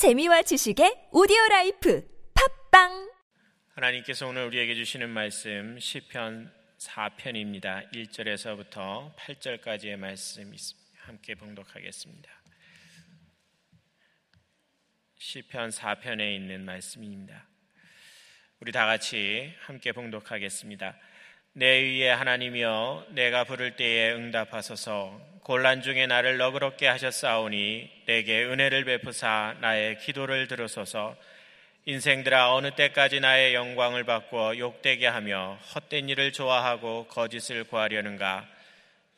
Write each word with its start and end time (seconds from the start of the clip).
재미와 0.00 0.40
지식의 0.40 1.10
오디오 1.12 1.36
라이프 1.50 2.02
팟빵 2.70 3.12
하나님께서 3.74 4.28
오늘 4.28 4.46
우리에게 4.46 4.74
주시는 4.74 5.10
말씀 5.10 5.78
시편 5.78 6.50
4편입니다. 6.78 7.92
1절에서부터 7.92 9.14
8절까지의 9.16 9.98
말씀 9.98 10.54
함께 11.00 11.34
봉독하겠습니다. 11.34 12.30
시편 15.18 15.68
4편에 15.68 16.34
있는 16.34 16.64
말씀입니다. 16.64 17.46
우리 18.60 18.72
다 18.72 18.86
같이 18.86 19.52
함께 19.60 19.92
봉독하겠습니다. 19.92 20.96
내 21.52 21.80
의의 21.80 22.08
하나님이여 22.10 23.06
내가 23.08 23.42
부를 23.42 23.74
때에 23.74 24.12
응답하소서. 24.12 25.20
곤란 25.42 25.82
중에 25.82 26.06
나를 26.06 26.36
너그럽게 26.36 26.86
하셨사오니 26.86 28.04
내게 28.06 28.44
은혜를 28.44 28.84
베푸사 28.84 29.56
나의 29.60 29.98
기도를 29.98 30.46
들으소서. 30.46 31.16
인생들아 31.86 32.54
어느 32.54 32.70
때까지 32.76 33.18
나의 33.18 33.54
영광을 33.54 34.04
바꾸어 34.04 34.56
욕되게 34.58 35.08
하며 35.08 35.58
헛된 35.74 36.08
일을 36.08 36.32
좋아하고 36.32 37.08
거짓을 37.08 37.64
구하려는가? 37.64 38.46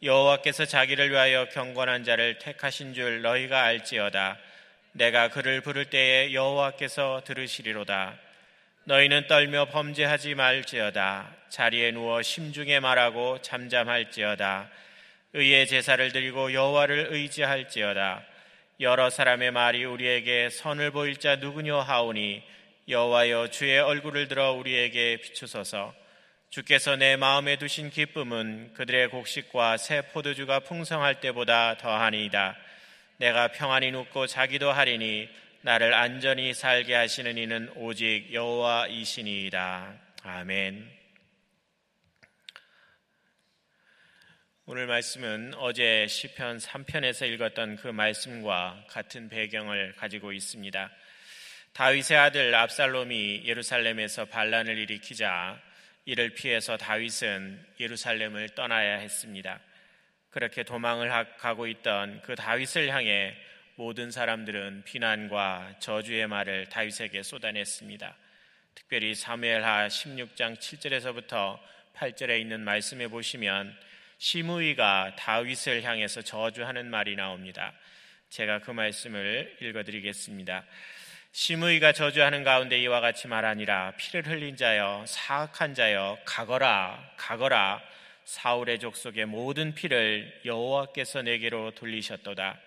여호와께서 0.03 0.65
자기를 0.65 1.11
위하여 1.11 1.51
경건한 1.51 2.05
자를 2.05 2.39
택하신 2.39 2.95
줄 2.95 3.21
너희가 3.21 3.63
알지어다. 3.63 4.39
내가 4.93 5.29
그를 5.29 5.61
부를 5.61 5.85
때에 5.85 6.33
여호와께서 6.33 7.25
들으시리로다. 7.27 8.19
너희는 8.85 9.27
떨며 9.27 9.67
범죄하지 9.67 10.35
말지어다 10.35 11.42
자리에 11.53 11.91
누워 11.91 12.23
심중에 12.23 12.81
말하고 12.81 13.43
잠잠할지어다 13.43 14.71
의의 15.35 15.67
제사를 15.67 16.11
드리고 16.11 16.55
여호와를 16.55 17.09
의지할지어다 17.11 18.25
여러 18.81 19.11
사람의 19.11 19.51
말이 19.51 19.85
우리에게 19.85 20.49
선을 20.49 20.93
보일 20.93 21.19
자 21.19 21.37
누구뇨 21.37 21.79
하오니 21.81 22.43
여호와여 22.89 23.49
주의 23.49 23.79
얼굴을 23.79 24.29
들어 24.29 24.53
우리에게 24.53 25.19
비추소서 25.19 25.95
주께서 26.49 26.97
내 26.97 27.17
마음에 27.17 27.57
두신 27.57 27.91
기쁨은 27.91 28.73
그들의 28.73 29.09
곡식과 29.09 29.77
새 29.77 30.01
포도주가 30.01 30.61
풍성할 30.61 31.21
때보다 31.21 31.77
더하니이다 31.77 32.57
내가 33.19 33.49
평안히 33.49 33.91
눕고 33.91 34.27
자기도 34.27 34.73
하리니 34.73 35.29
나를 35.61 35.93
안전히 35.93 36.55
살게 36.55 36.95
하시는 36.95 37.37
이는 37.37 37.71
오직 37.77 38.33
여호와이시니이다. 38.33 39.95
아멘. 40.25 41.02
오늘 44.65 44.87
말씀은 44.87 45.55
어제 45.57 46.07
시편 46.07 46.59
3편에서 46.59 47.29
읽었던 47.29 47.75
그 47.75 47.89
말씀과 47.89 48.85
같은 48.87 49.29
배경을 49.29 49.95
가지고 49.97 50.33
있습니다. 50.33 50.89
다윗의 51.73 52.17
아들 52.17 52.55
압살롬이 52.55 53.43
예루살렘에서 53.45 54.27
반란을 54.27 54.79
일으키자 54.79 55.61
이를 56.05 56.35
피해서 56.35 56.77
다윗은 56.77 57.61
예루살렘을 57.81 58.51
떠나야 58.51 58.99
했습니다. 58.99 59.59
그렇게 60.31 60.63
도망을 60.63 61.11
가고 61.39 61.67
있던 61.67 62.23
그 62.23 62.37
다윗을 62.37 62.89
향해 62.95 63.37
모든 63.75 64.13
사람들은 64.13 64.85
비난과 64.85 65.81
저주의 65.81 66.25
말을 66.29 66.69
다윗에게 66.69 67.25
쏟아냈습니다. 67.25 68.17
특별히 68.77 69.17
사무엘하 69.17 69.89
16장 69.89 70.57
7절에서부터 70.57 71.59
8절에 71.97 72.41
있는 72.41 72.61
말씀에 72.61 73.09
보시면 73.09 73.77
시므이가 74.23 75.17
다윗을 75.17 75.83
향해서 75.83 76.23
저주하는 76.23 76.89
말이 76.89 77.17
나옵니다. 77.17 77.73
제가 78.31 78.61
그 78.61 78.71
말씀을 78.71 79.57
읽어드리겠습니다. 79.61 80.65
시므이가 81.33 81.91
저주하는 81.91 82.45
가운데 82.45 82.81
이와 82.83 83.01
같이 83.01 83.27
말하니라 83.27 83.95
피를 83.97 84.25
흘린 84.25 84.57
자여 84.57 85.07
사악한 85.09 85.75
자여 85.75 86.19
가거라 86.25 87.05
가거라 87.17 87.83
사울의 88.25 88.79
족속의 88.79 89.27
모든 89.27 89.75
피를 89.75 90.33
여호와께서 90.45 91.23
내게로 91.23 91.73
돌리셨도다. 91.73 92.61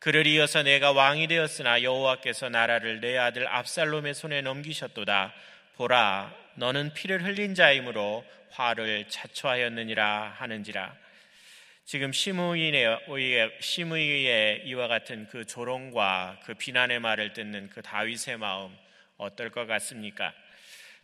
그를 0.00 0.26
이어서 0.26 0.64
내가 0.64 0.90
왕이 0.90 1.28
되었으나 1.28 1.84
여호와께서 1.84 2.48
나라를 2.48 2.98
내 3.00 3.16
아들 3.16 3.46
압살롬의 3.46 4.12
손에 4.12 4.42
넘기셨도다. 4.42 5.32
보라, 5.76 6.34
너는 6.58 6.94
피를 6.94 7.22
흘린 7.22 7.54
자이므로 7.54 8.24
화를 8.50 9.08
자초하였느니라 9.08 10.36
하는지라. 10.38 10.96
지금 11.84 12.12
시므이의, 12.12 12.98
시므이의 13.60 14.62
이와 14.66 14.88
같은 14.88 15.28
그 15.28 15.44
조롱과 15.44 16.40
그 16.44 16.54
비난의 16.54 17.00
말을 17.00 17.34
듣는 17.34 17.68
그 17.68 17.82
다윗의 17.82 18.38
마음 18.38 18.74
어떨 19.18 19.50
것 19.50 19.66
같습니까? 19.66 20.32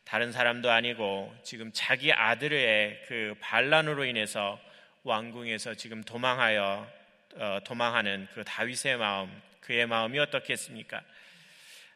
다른 0.04 0.32
사람도 0.32 0.70
아니고 0.70 1.34
지금 1.42 1.70
자기 1.74 2.12
아들의 2.12 3.04
그 3.06 3.34
반란으로 3.40 4.06
인해서 4.06 4.58
왕궁에서 5.04 5.74
지금 5.74 6.02
도망하여 6.02 6.90
어, 7.34 7.58
도망하는 7.64 8.26
그 8.32 8.42
다윗의 8.42 8.96
마음, 8.96 9.30
그의 9.60 9.86
마음이 9.86 10.18
어떻겠습니까? 10.18 11.02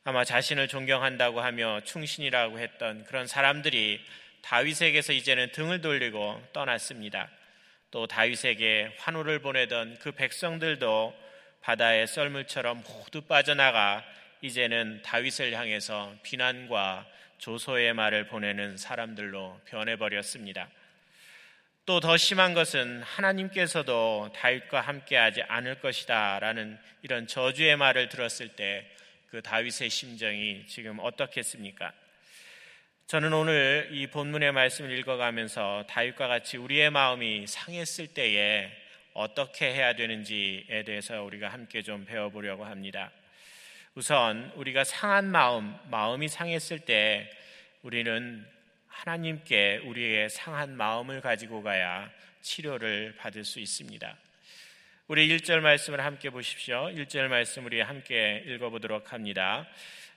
아마 0.08 0.22
자신을 0.22 0.68
존경한다고 0.68 1.40
하며 1.40 1.80
충신이라고 1.82 2.60
했던 2.60 3.02
그런 3.06 3.26
사람들이 3.26 4.00
다윗에게서 4.40 5.12
이제는 5.12 5.50
등을 5.50 5.80
돌리고 5.80 6.40
떠났습니다. 6.52 7.28
또 7.90 8.06
다윗에게 8.06 8.94
환호를 8.98 9.40
보내던 9.40 9.98
그 9.98 10.12
백성들도 10.12 11.12
바다의 11.60 12.06
썰물처럼 12.06 12.84
모두 12.84 13.22
빠져나가 13.22 14.04
이제는 14.42 15.02
다윗을 15.02 15.52
향해서 15.52 16.14
비난과 16.22 17.04
조소의 17.38 17.92
말을 17.94 18.28
보내는 18.28 18.76
사람들로 18.76 19.60
변해버렸습니다. 19.64 20.68
또 21.84 21.98
더 21.98 22.16
심한 22.16 22.54
것은 22.54 23.02
하나님께서도 23.02 24.30
다윗과 24.36 24.82
함께하지 24.82 25.42
않을 25.42 25.80
것이다라는 25.80 26.78
이런 27.02 27.26
저주의 27.26 27.76
말을 27.76 28.08
들었을 28.08 28.50
때 28.50 28.88
그 29.28 29.42
다윗의 29.42 29.90
심정이 29.90 30.66
지금 30.66 30.98
어떻겠습니까? 31.00 31.92
저는 33.06 33.32
오늘 33.32 33.88
이 33.92 34.06
본문의 34.08 34.52
말씀을 34.52 34.96
읽어가면서 34.98 35.84
다윗과 35.88 36.28
같이 36.28 36.56
우리의 36.56 36.90
마음이 36.90 37.46
상했을 37.46 38.08
때에 38.08 38.70
어떻게 39.14 39.72
해야 39.72 39.94
되는지에 39.94 40.82
대해서 40.84 41.22
우리가 41.22 41.48
함께 41.48 41.82
좀 41.82 42.04
배워보려고 42.04 42.64
합니다. 42.64 43.10
우선 43.94 44.52
우리가 44.56 44.84
상한 44.84 45.30
마음, 45.30 45.74
마음이 45.90 46.28
상했을 46.28 46.80
때 46.80 47.30
우리는 47.82 48.46
하나님께 48.88 49.82
우리의 49.84 50.28
상한 50.28 50.76
마음을 50.76 51.20
가지고 51.20 51.62
가야 51.62 52.10
치료를 52.42 53.14
받을 53.16 53.44
수 53.44 53.60
있습니다. 53.60 54.16
우리 55.08 55.28
1절 55.28 55.60
말씀을 55.60 56.04
함께 56.04 56.30
보십시오. 56.30 56.86
1절 56.86 57.28
말씀 57.28 57.64
우리 57.64 57.80
함께 57.80 58.42
읽어보도록 58.44 59.12
합니다. 59.12 59.64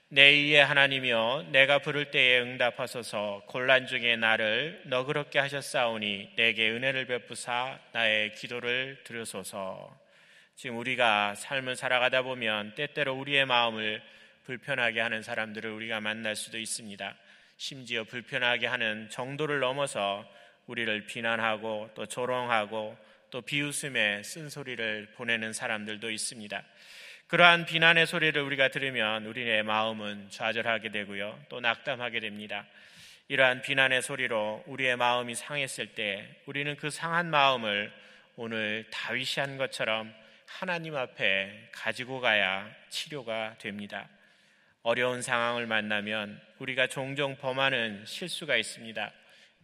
내 0.08 0.32
이의 0.32 0.64
하나님이여 0.64 1.50
내가 1.52 1.78
부를 1.78 2.10
때에 2.10 2.40
응답하소서 2.40 3.44
곤란 3.46 3.86
중에 3.86 4.16
나를 4.16 4.82
너그럽게 4.86 5.38
하셨사오니 5.38 6.32
내게 6.34 6.70
은혜를 6.70 7.06
베푸사 7.06 7.78
나의 7.92 8.32
기도를 8.34 8.98
들으소서 9.04 9.96
지금 10.56 10.76
우리가 10.78 11.36
삶을 11.36 11.76
살아가다 11.76 12.22
보면 12.22 12.74
때때로 12.74 13.14
우리의 13.14 13.46
마음을 13.46 14.02
불편하게 14.42 14.98
하는 14.98 15.22
사람들을 15.22 15.70
우리가 15.70 16.00
만날 16.00 16.34
수도 16.34 16.58
있습니다. 16.58 17.14
심지어 17.58 18.02
불편하게 18.02 18.66
하는 18.66 19.08
정도를 19.08 19.60
넘어서 19.60 20.28
우리를 20.66 21.06
비난하고 21.06 21.90
또 21.94 22.06
조롱하고 22.06 22.98
또 23.30 23.42
비웃음에 23.42 24.22
쓴소리를 24.22 25.12
보내는 25.14 25.52
사람들도 25.52 26.10
있습니다. 26.10 26.62
그러한 27.28 27.64
비난의 27.64 28.06
소리를 28.06 28.40
우리가 28.42 28.68
들으면 28.68 29.26
우리의 29.26 29.62
마음은 29.62 30.30
좌절하게 30.30 30.90
되고요. 30.90 31.38
또 31.48 31.60
낙담하게 31.60 32.20
됩니다. 32.20 32.66
이러한 33.28 33.62
비난의 33.62 34.02
소리로 34.02 34.64
우리의 34.66 34.96
마음이 34.96 35.36
상했을 35.36 35.94
때 35.94 36.28
우리는 36.46 36.74
그 36.76 36.90
상한 36.90 37.30
마음을 37.30 37.92
오늘 38.34 38.84
다윗이 38.90 39.34
한 39.36 39.56
것처럼 39.56 40.12
하나님 40.46 40.96
앞에 40.96 41.68
가지고 41.70 42.20
가야 42.20 42.68
치료가 42.88 43.54
됩니다. 43.58 44.08
어려운 44.82 45.22
상황을 45.22 45.66
만나면 45.66 46.40
우리가 46.58 46.88
종종 46.88 47.36
범하는 47.36 48.04
실수가 48.06 48.56
있습니다. 48.56 49.12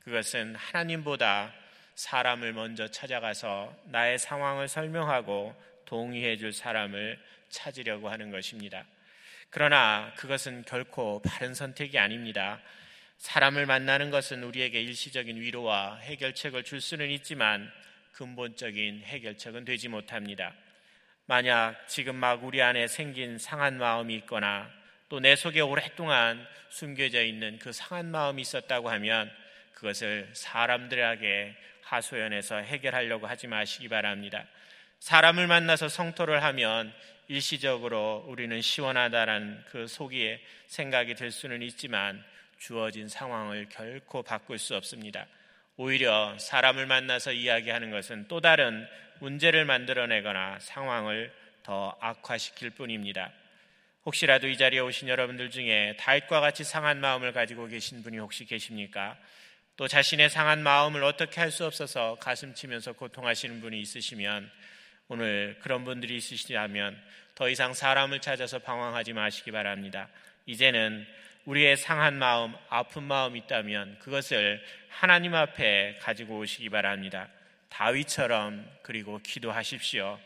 그것은 0.04 0.54
하나님보다 0.54 1.52
사람을 1.96 2.52
먼저 2.52 2.88
찾아가서 2.88 3.74
나의 3.86 4.18
상황을 4.18 4.68
설명하고 4.68 5.54
동의해 5.84 6.36
줄 6.36 6.52
사람을 6.52 7.18
찾으려고 7.48 8.08
하는 8.08 8.30
것입니다. 8.30 8.84
그러나 9.50 10.12
그것은 10.16 10.64
결코 10.64 11.20
바른 11.22 11.54
선택이 11.54 11.98
아닙니다. 11.98 12.60
사람을 13.18 13.66
만나는 13.66 14.10
것은 14.10 14.44
우리에게 14.44 14.80
일시적인 14.82 15.40
위로와 15.40 15.96
해결책을 15.98 16.64
줄 16.64 16.80
수는 16.80 17.10
있지만 17.10 17.70
근본적인 18.12 19.02
해결책은 19.02 19.64
되지 19.64 19.88
못합니다. 19.88 20.54
만약 21.24 21.88
지금 21.88 22.16
막 22.16 22.44
우리 22.44 22.62
안에 22.62 22.86
생긴 22.86 23.38
상한 23.38 23.78
마음이 23.78 24.14
있거나 24.16 24.70
또 25.08 25.20
내 25.20 25.36
속에 25.36 25.60
오랫동안 25.60 26.46
숨겨져 26.68 27.22
있는 27.22 27.58
그 27.58 27.72
상한 27.72 28.10
마음이 28.10 28.42
있었다고 28.42 28.90
하면 28.90 29.30
그것을 29.72 30.28
사람들에게 30.32 31.56
하소연해서 31.86 32.56
해결하려고 32.58 33.26
하지 33.26 33.46
마시기 33.46 33.88
바랍니다. 33.88 34.44
사람을 34.98 35.46
만나서 35.46 35.88
성토를 35.88 36.42
하면 36.42 36.92
일시적으로 37.28 38.24
우리는 38.28 38.60
시원하다라는 38.60 39.64
그 39.68 39.86
속에 39.86 40.40
생각이 40.66 41.14
들 41.14 41.30
수는 41.30 41.62
있지만 41.62 42.22
주어진 42.58 43.08
상황을 43.08 43.68
결코 43.68 44.22
바꿀 44.22 44.58
수 44.58 44.74
없습니다. 44.76 45.26
오히려 45.76 46.36
사람을 46.38 46.86
만나서 46.86 47.32
이야기하는 47.32 47.90
것은 47.90 48.28
또 48.28 48.40
다른 48.40 48.86
문제를 49.20 49.64
만들어내거나 49.64 50.58
상황을 50.60 51.32
더 51.62 51.96
악화시킬 52.00 52.70
뿐입니다. 52.70 53.32
혹시라도 54.06 54.46
이 54.48 54.56
자리에 54.56 54.78
오신 54.80 55.08
여러분들 55.08 55.50
중에 55.50 55.96
다윗과 55.98 56.40
같이 56.40 56.64
상한 56.64 57.00
마음을 57.00 57.32
가지고 57.32 57.66
계신 57.66 58.02
분이 58.02 58.18
혹시 58.18 58.44
계십니까? 58.44 59.18
또 59.76 59.86
자신의 59.86 60.30
상한 60.30 60.62
마음을 60.62 61.04
어떻게 61.04 61.40
할 61.40 61.50
수 61.50 61.66
없어서 61.66 62.16
가슴 62.18 62.54
치면서 62.54 62.92
고통하시는 62.92 63.60
분이 63.60 63.78
있으시면 63.80 64.50
오늘 65.08 65.58
그런 65.60 65.84
분들이 65.84 66.16
있으시다면 66.16 66.98
더 67.34 67.48
이상 67.50 67.74
사람을 67.74 68.20
찾아서 68.20 68.58
방황하지 68.58 69.12
마시기 69.12 69.50
바랍니다. 69.52 70.08
이제는 70.46 71.06
우리의 71.44 71.76
상한 71.76 72.18
마음, 72.18 72.54
아픈 72.70 73.02
마음 73.02 73.36
있다면 73.36 73.98
그것을 74.00 74.64
하나님 74.88 75.34
앞에 75.34 75.98
가지고 76.00 76.38
오시기 76.38 76.70
바랍니다. 76.70 77.28
다윗처럼 77.68 78.66
그리고 78.82 79.20
기도하십시오. 79.22 80.18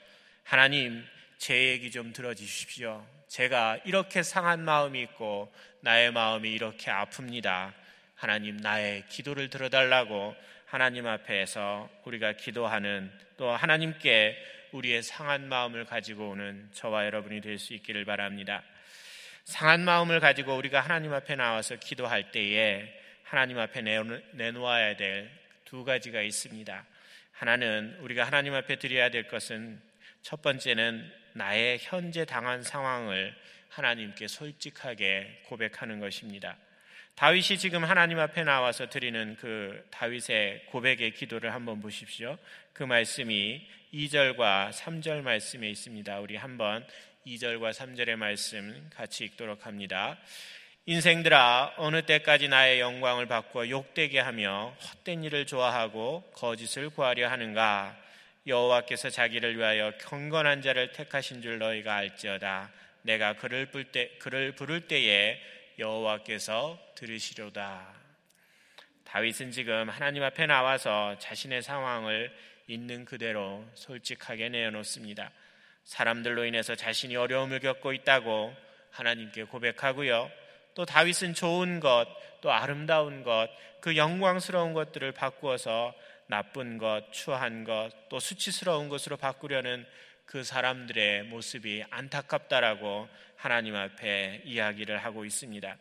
하나님, 0.45 1.05
제 1.39 1.71
얘기 1.71 1.91
좀 1.91 2.13
들어주십시오. 2.13 3.05
제가 3.29 3.79
이렇게 3.85 4.23
상한 4.23 4.65
마음이 4.65 5.03
있고 5.03 5.53
나의 5.81 6.13
마음이 6.13 6.51
이렇게 6.51 6.91
아픕니다. 6.91 7.73
하나님, 8.21 8.59
나의 8.59 9.05
기도를 9.09 9.49
들어달라고 9.49 10.37
하나님 10.67 11.07
앞에서 11.07 11.89
우리가 12.05 12.35
기도하는 12.35 13.11
또 13.39 13.51
하나님께 13.51 14.37
우리의 14.73 15.03
상한 15.03 15.49
마음을 15.49 15.87
가지고 15.87 16.29
오는 16.29 16.69
저와 16.73 17.07
여러분이 17.07 17.41
될 17.41 17.59
수 17.59 17.73
있기를 17.73 18.05
바랍니다. 18.05 18.63
상한 19.45 19.87
마음을 19.87 20.21
가지고 20.21 20.55
우리가 20.57 20.81
하나님 20.81 21.15
앞에 21.15 21.35
나와서 21.35 21.77
기도할 21.77 22.31
때에 22.31 22.95
하나님 23.25 23.59
앞에 23.59 23.81
내놓아야 24.33 24.97
될 24.97 25.31
두 25.65 25.85
가지가 25.85 26.21
있습니다. 26.21 26.85
하나는 27.33 27.97
우리가 28.01 28.25
하나님 28.25 28.53
앞에 28.55 28.77
드려야 28.77 29.09
될 29.09 29.29
것은 29.29 29.81
첫 30.21 30.43
번째는 30.43 31.11
나의 31.33 31.79
현재 31.81 32.27
당한 32.27 32.63
상황을 32.63 33.35
하나님께 33.71 34.29
솔직하게 34.29 35.45
고백하는 35.47 36.01
것입니다. 36.01 36.59
다윗이 37.15 37.59
지금 37.59 37.85
하나님 37.85 38.19
앞에 38.19 38.45
나와서 38.45 38.89
드리는 38.89 39.37
그 39.39 39.87
다윗의 39.91 40.67
고백의 40.67 41.13
기도를 41.13 41.53
한번 41.53 41.81
보십시오. 41.81 42.39
그 42.73 42.83
말씀이 42.83 43.67
2절과 43.93 44.71
3절 44.73 45.23
말씀에 45.23 45.69
있습니다. 45.69 46.21
우리 46.21 46.37
한번 46.37 46.87
2절과 47.27 47.73
3절의 47.73 48.17
말씀 48.17 48.89
같이 48.95 49.25
읽도록 49.25 49.67
합니다. 49.67 50.19
인생들아 50.87 51.75
어느 51.77 52.03
때까지 52.03 52.49
나의 52.49 52.81
영광을 52.81 53.27
바꾸어 53.27 53.69
욕되게 53.69 54.19
하며 54.19 54.75
헛된 54.81 55.23
일을 55.25 55.47
좋아하고 55.47 56.31
거짓을 56.35 56.89
구하려 56.89 57.31
하는가 57.31 57.97
여호와께서 58.47 59.11
자기를 59.11 59.59
위하여 59.59 59.93
경건한 60.01 60.63
자를 60.63 60.93
택하신 60.93 61.43
줄 61.43 61.59
너희가 61.59 61.95
알지어다 61.97 62.73
내가 63.03 63.35
그를 63.35 63.69
그를 64.19 64.53
부를 64.53 64.89
때에 64.89 65.39
여호와께서 65.81 66.79
들으시려다 66.95 67.95
다윗은 69.05 69.51
지금 69.51 69.89
하나님 69.89 70.23
앞에 70.23 70.47
나와서 70.47 71.19
자신의 71.19 71.63
상황을 71.63 72.33
있는 72.69 73.05
그대로 73.05 73.67
솔직하게 73.75 74.51
내어놓습니다. 74.51 75.33
사람들로 75.83 76.45
인해서 76.45 76.77
자신이 76.77 77.17
어려움을 77.17 77.59
겪고 77.59 77.93
있다고 77.93 78.55
하나님께 78.93 79.45
고백하고요. 79.45 80.31
또 80.75 80.85
다윗은 80.85 81.35
좋은 81.35 81.81
것, 81.81 82.07
또 82.41 82.53
아름다운 82.53 83.25
것, 83.25 83.49
그 83.81 83.97
영광스러운 83.97 84.75
것들을 84.75 85.11
바꾸어서 85.11 85.93
나쁜 86.27 86.79
것, 86.79 87.11
추한 87.11 87.65
것, 87.65 87.91
또 88.09 88.21
수치스러운 88.21 88.89
것으로 88.89 89.17
바꾸려는 89.17 89.85
그 90.31 90.45
사람들의 90.45 91.25
모습이 91.25 91.83
안타깝다라고 91.91 93.09
하나님 93.35 93.75
앞에 93.75 94.43
이야기를 94.45 94.99
하고 94.99 95.25
있습니다. 95.25 95.77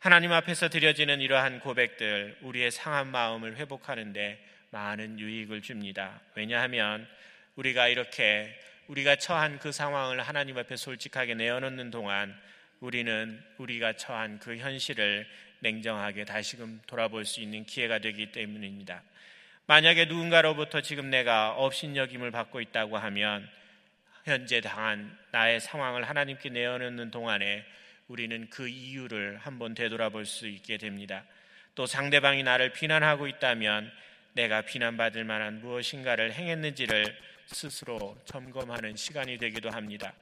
하나님 0.00 0.32
앞에서 0.32 0.68
드려지는 0.68 1.20
이러한 1.20 1.60
고백들, 1.60 2.38
우리의 2.42 2.72
상한 2.72 3.06
마음을 3.06 3.56
회복하는데 3.56 4.44
많은 4.70 5.20
유익을 5.20 5.62
줍니다. 5.62 6.20
왜냐하면 6.34 7.06
우리가 7.54 7.86
이렇게 7.86 8.52
우리가 8.88 9.14
처한 9.14 9.60
그 9.60 9.70
상황을 9.70 10.22
하나님 10.22 10.58
앞에 10.58 10.74
솔직하게 10.74 11.36
내어놓는 11.36 11.92
동안 11.92 12.36
우리는 12.80 13.40
우리가 13.58 13.92
처한 13.92 14.40
그 14.40 14.56
현실을 14.56 15.24
냉정하게 15.60 16.24
다시금 16.24 16.80
돌아볼 16.88 17.24
수 17.24 17.40
있는 17.40 17.64
기회가 17.64 18.00
되기 18.00 18.32
때문입니다. 18.32 19.04
만약에 19.66 20.06
누군가로부터 20.06 20.80
지금 20.80 21.10
내가 21.10 21.52
업신여김을 21.52 22.32
받고 22.32 22.60
있다고 22.60 22.98
하면 22.98 23.48
현재 24.28 24.60
당한 24.60 25.16
나의 25.30 25.58
상황을 25.58 26.06
하나님께 26.06 26.50
내어놓는 26.50 27.10
동안에 27.10 27.64
우리는 28.08 28.50
그 28.50 28.68
이유를 28.68 29.38
한번 29.38 29.74
되돌아볼 29.74 30.26
수 30.26 30.46
있게 30.46 30.76
됩니다. 30.76 31.24
또 31.74 31.86
상대방이 31.86 32.42
나를 32.42 32.72
비난하고 32.74 33.26
있다면 33.26 33.90
내가 34.34 34.60
비난받을 34.62 35.24
만한 35.24 35.60
무엇인가를 35.62 36.34
행했는지를 36.34 37.16
스스로 37.46 38.20
점검하는 38.26 38.96
시간이 38.96 39.38
되기도 39.38 39.70
합니다. 39.70 40.12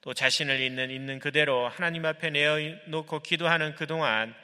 또 0.00 0.14
자신을 0.14 0.58
있는 0.60 0.90
있는 0.90 1.18
그대로 1.18 1.68
하나님 1.68 2.06
앞에 2.06 2.30
내어놓고 2.30 3.20
기도하는 3.20 3.74
그동안 3.74 4.34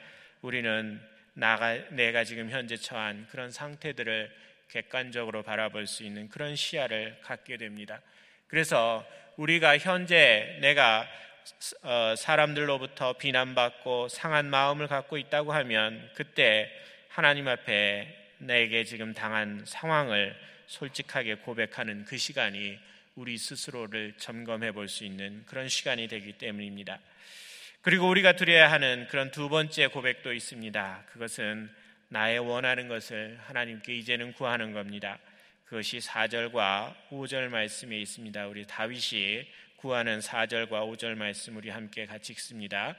우리는 0.43 1.01
나가, 1.33 1.73
내가 1.89 2.23
지금 2.23 2.51
현재 2.51 2.77
처한 2.77 3.25
그런 3.31 3.49
상태들을 3.49 4.31
객관적으로 4.69 5.41
바라볼 5.41 5.87
수 5.87 6.03
있는 6.03 6.29
그런 6.29 6.55
시야를 6.55 7.19
갖게 7.23 7.57
됩니다. 7.57 7.99
그래서 8.47 9.05
우리가 9.35 9.77
현재 9.77 10.57
내가 10.61 11.07
어, 11.83 12.13
사람들로부터 12.17 13.13
비난받고 13.13 14.09
상한 14.09 14.49
마음을 14.49 14.87
갖고 14.87 15.17
있다고 15.17 15.53
하면 15.53 16.09
그때 16.15 16.69
하나님 17.09 17.47
앞에 17.47 18.13
내게 18.39 18.83
지금 18.83 19.13
당한 19.13 19.63
상황을 19.65 20.35
솔직하게 20.67 21.35
고백하는 21.35 22.05
그 22.05 22.17
시간이 22.17 22.77
우리 23.15 23.37
스스로를 23.37 24.13
점검해 24.17 24.73
볼 24.73 24.87
수 24.87 25.03
있는 25.03 25.43
그런 25.45 25.67
시간이 25.69 26.07
되기 26.07 26.33
때문입니다. 26.33 26.99
그리고 27.81 28.07
우리가 28.09 28.35
드려야 28.35 28.71
하는 28.71 29.07
그런 29.09 29.31
두 29.31 29.49
번째 29.49 29.87
고백도 29.87 30.33
있습니다. 30.33 31.05
그것은 31.11 31.69
나의 32.09 32.39
원하는 32.39 32.87
것을 32.87 33.39
하나님께 33.47 33.95
이제는 33.95 34.33
구하는 34.33 34.73
겁니다. 34.73 35.17
그것이 35.67 35.97
4절과 35.97 36.95
5절 37.09 37.49
말씀에 37.49 37.99
있습니다. 37.99 38.47
우리 38.47 38.65
다윗이 38.65 39.45
구하는 39.75 40.19
4절과 40.19 40.69
5절 40.69 41.15
말씀 41.15 41.57
우리 41.57 41.69
함께 41.69 42.05
같이 42.05 42.31
읽습니다. 42.31 42.95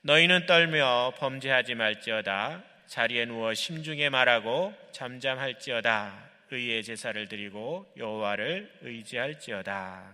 너희는 0.00 0.46
떨며 0.46 1.12
범죄하지 1.18 1.74
말지어다. 1.74 2.64
자리에 2.86 3.26
누워 3.26 3.52
심중에 3.52 4.08
말하고 4.08 4.72
잠잠할지어다. 4.92 6.30
의의 6.50 6.82
제사를 6.82 7.28
드리고 7.28 7.92
여호와를 7.98 8.78
의지할지어다. 8.80 10.10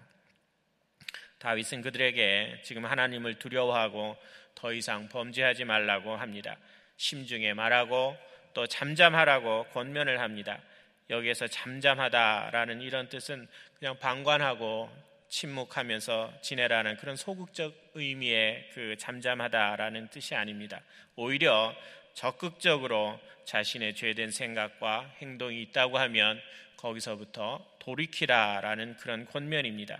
다윗은 1.39 1.83
그들에게 1.83 2.63
지금 2.65 2.87
하나님을 2.87 3.39
두려워하고 3.39 4.17
더 4.57 4.73
이상 4.73 5.09
범죄하지 5.09 5.65
말라고 5.65 6.17
합니다. 6.17 6.57
심중에 6.97 7.55
말하고 7.55 8.17
또 8.53 8.67
잠잠하라고 8.67 9.67
권면을 9.73 10.19
합니다. 10.19 10.61
여기에서 11.11 11.47
잠잠하다라는 11.47 12.81
이런 12.81 13.09
뜻은 13.09 13.47
그냥 13.79 13.99
방관하고 13.99 14.91
침묵하면서 15.29 16.33
지내라는 16.43 16.97
그런 16.97 17.17
소극적 17.17 17.93
의미의 17.95 18.71
그 18.73 18.97
잠잠하다라는 18.99 20.09
뜻이 20.09 20.35
아닙니다. 20.35 20.81
오히려 21.17 21.75
적극적으로 22.15 23.19
자신의 23.45 23.95
죄된 23.97 24.31
생각과 24.31 25.11
행동이 25.21 25.61
있다고 25.63 25.99
하면 25.99 26.41
거기서부터 26.77 27.65
돌이키라라는 27.81 28.97
그런 28.99 29.27
권면입니다. 29.27 29.99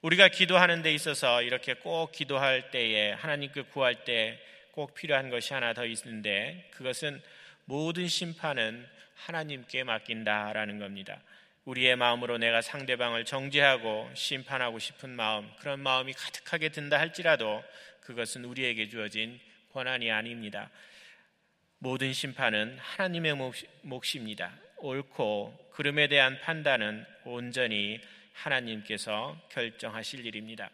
우리가 0.00 0.28
기도하는 0.28 0.82
데 0.82 0.92
있어서 0.94 1.42
이렇게 1.42 1.74
꼭 1.74 2.10
기도할 2.10 2.70
때에 2.70 3.12
하나님께 3.12 3.62
구할 3.62 4.04
때 4.04 4.52
꼭 4.72 4.94
필요한 4.94 5.28
것이 5.28 5.52
하나 5.54 5.74
더 5.74 5.84
있는데 5.86 6.68
그것은 6.72 7.22
모든 7.66 8.08
심판은 8.08 8.86
하나님께 9.26 9.84
맡긴다라는 9.84 10.78
겁니다. 10.78 11.20
우리의 11.64 11.94
마음으로 11.96 12.38
내가 12.38 12.60
상대방을 12.60 13.24
정죄하고 13.24 14.10
심판하고 14.14 14.78
싶은 14.78 15.10
마음, 15.10 15.48
그런 15.60 15.80
마음이 15.80 16.12
가득하게 16.12 16.70
든다 16.70 16.98
할지라도 16.98 17.62
그것은 18.00 18.44
우리에게 18.44 18.88
주어진 18.88 19.38
권한이 19.72 20.10
아닙니다. 20.10 20.70
모든 21.78 22.12
심판은 22.12 22.78
하나님의 22.80 23.34
몫입니다. 23.82 24.52
옳고 24.78 25.70
그름에 25.72 26.08
대한 26.08 26.40
판단은 26.40 27.04
온전히 27.24 28.00
하나님께서 28.32 29.40
결정하실 29.50 30.26
일입니다. 30.26 30.70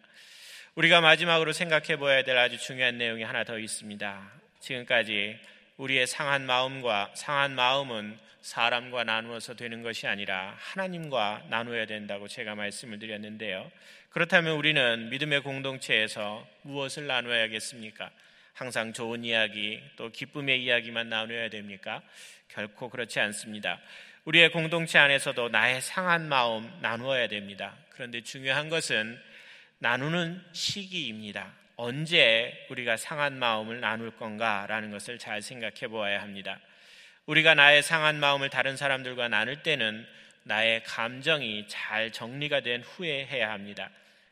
우리가 0.75 1.01
마지막으로 1.01 1.53
생각해 1.53 1.97
보아야 1.97 2.23
될 2.25 2.39
아주 2.39 2.57
중요한 2.59 2.97
내용이 2.99 3.23
하나 3.23 3.45
더 3.45 3.59
있습니다. 3.59 4.33
지금까지 4.61 5.39
우리의 5.79 6.09
상한 6.09 6.45
마음과 6.45 7.13
상한 7.15 7.55
마음은 7.55 8.19
사람과 8.41 9.05
나누어서 9.05 9.55
되는 9.55 9.83
것이 9.83 10.09
아니라 10.09 10.57
하나님과 10.59 11.45
나누어야 11.51 11.87
된다고 11.87 12.27
제가 12.27 12.57
말씀을 12.57 12.99
드렸는데요. 12.99 13.71
그렇다면 14.11 14.57
우리는 14.57 15.09
믿음의 15.09 15.43
공동체에서 15.43 16.45
무엇을 16.63 17.07
나누어야겠습니까? 17.07 18.11
항상 18.55 18.93
좋은 18.93 19.25
이야기 19.25 19.81
또 19.95 20.11
기쁨의 20.11 20.65
이야기만 20.65 21.09
나누어야 21.09 21.49
됩니까? 21.49 22.03
결코 22.49 22.89
그렇지 22.89 23.21
않습니다. 23.21 23.81
우리의 24.25 24.51
공동체 24.51 24.99
안에서도 24.99 25.49
나의 25.49 25.81
상한 25.81 26.29
마음 26.29 26.69
나누어야 26.81 27.29
됩니다. 27.29 27.77
그런데 27.91 28.21
중요한 28.23 28.69
것은 28.69 29.17
나누는 29.79 30.43
시기입니다. 30.53 31.53
언제 31.81 32.67
우리가 32.71 32.97
상한 32.97 33.39
마음을 33.39 33.79
나눌 33.79 34.11
건가라는 34.11 34.91
것을 34.91 35.17
잘 35.17 35.41
생각해 35.41 35.87
보아야 35.87 36.21
합니다. 36.21 36.59
우리가 37.27 37.55
나의 37.55 37.85
상한 37.85 38.19
마음을 38.19 38.51
다른 38.51 38.77
사람들과 38.77 39.29
나눌 39.29 39.63
때는 39.63 40.05
나의 40.43 40.83
감정이 40.83 41.67
잘 41.69 42.11
정리가 42.11 42.63
된 42.63 42.83
후에 42.83 43.27
해야 43.27 43.53
합니다. 43.53 43.91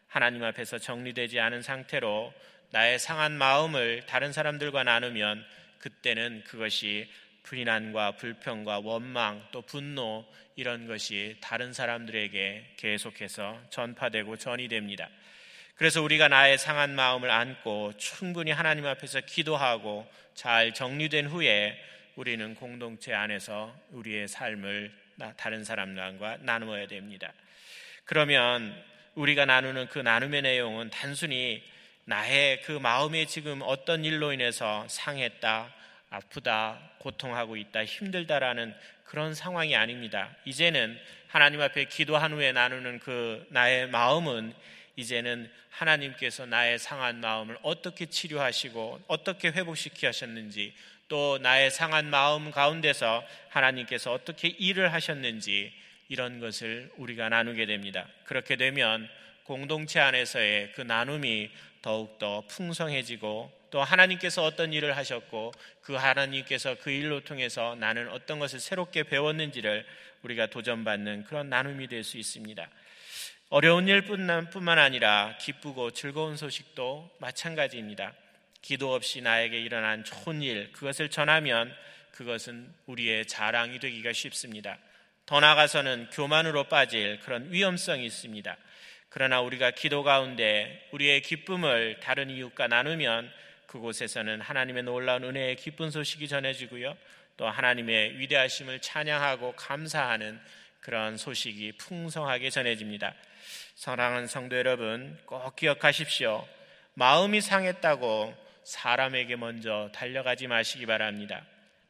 하나님 0.09 0.43
앞에서 0.43 0.79
정리되지 0.79 1.39
않은 1.39 1.63
상태로 1.63 2.35
나의 2.73 2.99
상한 2.99 3.39
마음을 3.39 4.03
다른 4.07 4.33
사람들과 4.33 4.83
나누면 4.83 5.47
그때는 5.79 6.43
그것이 6.43 7.09
불인한과 7.45 8.17
불평과 8.17 8.81
원망 8.81 9.47
또 9.53 9.63
분노 9.63 10.27
이런 10.57 10.89
것이 10.89 11.37
다른 11.41 11.73
사람들에게 11.73 12.75
계속해서 12.77 13.63
전파되고 13.71 14.37
전이 14.37 14.67
됩니다. 14.67 15.09
그래서 15.77 16.01
우리가 16.01 16.29
나의 16.29 16.57
상한 16.57 16.95
마음을 16.95 17.31
안고 17.31 17.99
충분히 17.99 18.51
하나님 18.51 18.87
앞에서 18.87 19.21
기도하고 19.21 20.11
잘 20.35 20.73
정리된 20.73 21.27
후에 21.27 21.79
우리는 22.15 22.55
공동체 22.55 23.13
안에서 23.13 23.79
우리의 23.91 24.27
삶을 24.27 24.91
다른 25.37 25.65
사람들과 25.65 26.39
나누어야 26.41 26.87
됩니다. 26.87 27.31
그러면 28.07 28.75
우리가 29.17 29.45
나누는 29.45 29.89
그 29.89 29.99
나눔의 29.99 30.43
내용은 30.43 30.89
단순히 30.89 31.63
나의 32.07 32.63
그 32.63 32.73
마음에 32.73 33.27
지금 33.27 33.61
어떤 33.63 34.03
일로 34.03 34.33
인해서 34.33 34.87
상했다, 34.89 35.75
아프다, 36.09 36.91
고통하고 37.01 37.59
있다, 37.59 37.85
힘들다라는 37.85 38.75
그런 39.05 39.35
상황이 39.35 39.77
아닙니다. 39.77 40.35
이제는 40.47 40.99
하나님 41.29 41.61
앞에 41.61 41.85
기도한 41.85 42.33
후에 42.33 42.53
나누는 42.53 43.01
그 43.01 43.47
나의 43.51 43.89
마음은 43.89 44.55
이제는 44.97 45.51
하나님께서 45.71 46.47
나의 46.47 46.79
상한 46.79 47.21
마음을 47.21 47.59
어떻게 47.63 48.07
치료하시고 48.07 49.03
어떻게 49.07 49.49
회복시키 49.49 50.07
하셨는지 50.07 50.75
또 51.09 51.39
나의 51.39 51.71
상한 51.71 52.11
마음 52.11 52.51
가운데서 52.51 53.25
하나님께서 53.51 54.13
어떻게 54.13 54.49
일을 54.49 54.93
하셨는지 54.93 55.73
이런 56.09 56.41
것을 56.41 56.91
우리가 56.97 57.29
나누게 57.29 57.67
됩니다. 57.67 58.09
그렇게 58.25 58.57
되면 58.57 59.09
공동체 59.45 60.01
안에서의 60.01 60.73
그 60.73 60.81
나눔이 60.81 61.51
더욱더 61.83 62.43
풍성해지고 62.49 63.53
또 63.71 63.83
하나님께서 63.83 64.43
어떤 64.45 64.73
일을 64.73 64.97
하셨고 64.97 65.53
그 65.83 65.95
하나님께서 65.95 66.77
그 66.81 66.91
일로 66.91 67.21
통해서 67.21 67.77
나는 67.79 68.09
어떤 68.09 68.39
것을 68.39 68.59
새롭게 68.59 69.05
배웠는지를 69.05 69.87
우리가 70.23 70.47
도전받는 70.47 71.25
그런 71.25 71.49
나눔이 71.49 71.87
될 71.87 72.03
수 72.03 72.19
있습니다. 72.19 72.69
어려운 73.49 73.87
일뿐만 73.87 74.81
아니라 74.81 75.37
기쁘고 75.41 75.93
즐거운 75.93 76.37
소식도 76.37 77.17
마찬가지입니다. 77.21 78.13
기도 78.61 78.93
없이 78.93 79.21
나에게 79.21 79.61
일어난 79.61 80.03
좋은 80.03 80.43
일, 80.43 80.73
그것을 80.73 81.11
전하면 81.11 81.73
그것은 82.11 82.75
우리의 82.87 83.27
자랑이 83.27 83.79
되기가 83.79 84.13
쉽습니다. 84.13 84.79
더 85.27 85.39
나아가서는 85.39 86.09
교만으로 86.11 86.65
빠질 86.65 87.21
그런 87.21 87.53
위험성이 87.53 88.05
있습니다. 88.07 88.57
그러나 89.11 89.41
우리가 89.41 89.71
기도 89.71 90.03
가운데 90.03 90.89
우리의 90.91 91.23
기쁨을 91.23 92.01
다른 92.01 92.31
이웃과 92.31 92.67
나누면 92.67 93.31
그곳에서는 93.69 94.41
하나님의 94.41 94.83
놀라운 94.83 95.23
은혜의 95.23 95.55
기쁜 95.55 95.93
소식이 95.93 96.27
전해지고요. 96.27 96.97
또 97.37 97.47
하나님의 97.49 98.19
위대하심을 98.19 98.81
찬양하고 98.81 99.53
감사하는 99.53 100.41
그런 100.81 101.17
소식이 101.17 101.73
풍성하게 101.79 102.51
전해집니다. 102.51 103.15
사랑하는 103.75 104.27
성도 104.27 104.57
여러분, 104.57 105.19
꼭 105.27 105.55
기억하십시오. 105.57 106.47
마음이 106.95 107.41
상했다고 107.41 108.35
사람에게 108.65 109.37
먼저 109.37 109.91
달려가지 109.95 110.47
마시기 110.47 110.87
바랍니다. 110.87 111.45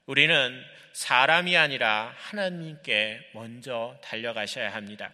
우리는 0.06 0.62
사람이 0.92 1.56
아니라 1.56 2.14
하나님께 2.16 3.30
먼저 3.34 3.98
달려가셔야 4.02 4.72
합니다. 4.74 5.12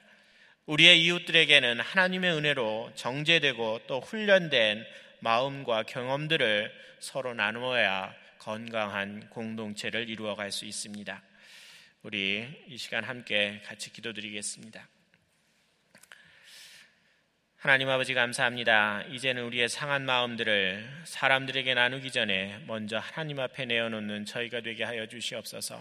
우리의 0.67 1.03
이웃들에게는 1.03 1.81
하나님의 1.81 2.33
은혜로 2.33 2.93
정제되고 2.95 3.81
또 3.87 4.01
훈련된 4.01 4.85
마음과 5.21 5.85
경험들을 5.85 6.73
서로 7.01 7.35
나누어야 7.35 8.15
건강한 8.39 9.29
공동체를 9.31 10.09
이루어갈 10.09 10.51
수 10.51 10.65
있습니다. 10.65 11.23
우리 12.03 12.49
이 12.69 12.77
시간 12.77 13.05
함께 13.05 13.61
같이 13.65 13.93
기도드리겠습니다. 13.93 14.89
하나님 17.63 17.89
아버지 17.91 18.13
감사합니다. 18.13 19.05
이제는 19.09 19.45
우리의 19.45 19.69
상한 19.69 20.05
마음들을 20.05 20.85
사람들에게 21.05 21.75
나누기 21.75 22.11
전에 22.11 22.59
먼저 22.67 22.99
하나님 22.99 23.39
앞에 23.39 23.67
내어놓는 23.67 24.25
저희가 24.25 24.63
되게 24.63 24.83
하여 24.83 25.07
주시옵소서. 25.07 25.81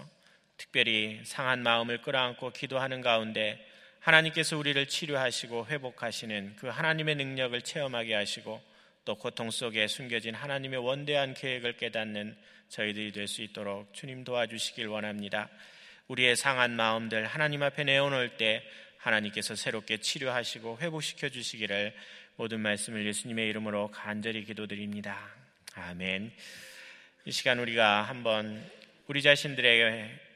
특별히 0.57 1.21
상한 1.23 1.63
마음을 1.63 2.03
끌어안고 2.03 2.51
기도하는 2.51 3.01
가운데 3.01 3.59
하나님께서 3.99 4.59
우리를 4.59 4.85
치료하시고 4.85 5.65
회복하시는 5.71 6.55
그 6.57 6.67
하나님의 6.67 7.15
능력을 7.15 7.59
체험하게 7.63 8.13
하시고 8.13 8.61
또 9.03 9.15
고통 9.15 9.49
속에 9.49 9.87
숨겨진 9.87 10.35
하나님의 10.35 10.77
원대한 10.85 11.33
계획을 11.33 11.77
깨닫는 11.77 12.37
저희들이 12.69 13.11
될 13.11 13.27
수 13.27 13.41
있도록 13.41 13.91
주님 13.95 14.23
도와주시길 14.23 14.85
원합니다. 14.85 15.49
우리의 16.09 16.35
상한 16.35 16.75
마음들 16.75 17.25
하나님 17.25 17.63
앞에 17.63 17.85
내어놓을 17.85 18.37
때 18.37 18.61
하나님께서 19.01 19.55
새롭게 19.55 19.97
치료하시고 19.97 20.77
회복시켜 20.79 21.29
주시기를 21.29 21.93
모든 22.35 22.59
말씀을 22.59 23.05
예수님의 23.05 23.49
이름으로 23.49 23.89
간절히 23.91 24.43
기도드립니다. 24.45 25.17
아멘. 25.73 26.31
이 27.25 27.31
시간 27.31 27.59
우리가 27.59 28.03
한번 28.03 28.63
우리 29.07 29.21
자신들에게 29.21 30.30